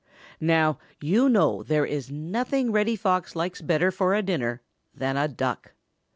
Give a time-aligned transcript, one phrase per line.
[0.39, 4.63] Now you know there is nothing Reddy Fox likes better for a dinner
[4.95, 5.73] than a Duck.